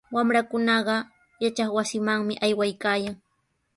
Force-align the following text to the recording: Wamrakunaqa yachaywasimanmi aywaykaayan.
Wamrakunaqa 0.15 0.95
yachaywasimanmi 1.43 2.33
aywaykaayan. 2.45 3.15